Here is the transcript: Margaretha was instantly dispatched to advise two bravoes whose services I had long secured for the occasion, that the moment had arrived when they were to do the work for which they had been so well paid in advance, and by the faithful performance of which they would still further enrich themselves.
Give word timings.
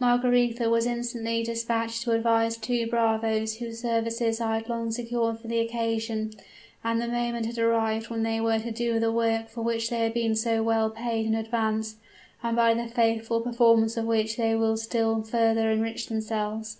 Margaretha 0.00 0.70
was 0.70 0.86
instantly 0.86 1.42
dispatched 1.42 2.00
to 2.04 2.12
advise 2.12 2.56
two 2.56 2.86
bravoes 2.86 3.56
whose 3.58 3.82
services 3.82 4.40
I 4.40 4.54
had 4.56 4.70
long 4.70 4.90
secured 4.90 5.38
for 5.38 5.48
the 5.48 5.58
occasion, 5.60 6.32
that 6.82 6.96
the 6.98 7.06
moment 7.06 7.44
had 7.44 7.58
arrived 7.58 8.08
when 8.08 8.22
they 8.22 8.40
were 8.40 8.58
to 8.58 8.70
do 8.70 8.98
the 8.98 9.12
work 9.12 9.50
for 9.50 9.60
which 9.60 9.90
they 9.90 9.98
had 9.98 10.14
been 10.14 10.34
so 10.34 10.62
well 10.62 10.88
paid 10.88 11.26
in 11.26 11.34
advance, 11.34 11.96
and 12.42 12.56
by 12.56 12.72
the 12.72 12.88
faithful 12.88 13.42
performance 13.42 13.98
of 13.98 14.06
which 14.06 14.38
they 14.38 14.54
would 14.54 14.78
still 14.78 15.20
further 15.22 15.70
enrich 15.70 16.06
themselves. 16.06 16.78